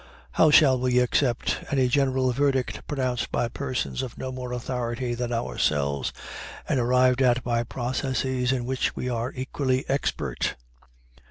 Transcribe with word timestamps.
How 0.31 0.49
shall 0.49 0.79
we 0.79 0.97
accept 0.97 1.59
any 1.69 1.87
general 1.87 2.31
verdict 2.31 2.87
pronounced 2.87 3.31
by 3.31 3.47
persons 3.49 4.01
of 4.01 4.17
no 4.17 4.31
more 4.31 4.51
authority 4.51 5.13
than 5.13 5.31
ourselves, 5.31 6.11
and 6.67 6.79
arrived 6.79 7.21
at 7.21 7.43
by 7.43 7.61
processes 7.61 8.51
in 8.51 8.65
which 8.65 8.95
we 8.95 9.09
are 9.09 9.31
equally 9.35 9.87
expert? 9.87 10.55